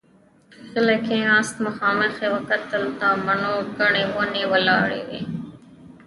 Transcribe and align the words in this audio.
غلی 0.73 0.97
کېناست، 1.07 1.55
مخامخ 1.65 2.13
يې 2.23 2.29
وکتل، 2.35 2.83
د 2.99 3.01
مڼو 3.25 3.55
ګنې 3.77 4.03
ونې 4.13 4.43
ولاړې 4.51 5.01
وې. 5.07 5.21